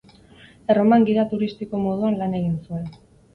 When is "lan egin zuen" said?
2.23-2.91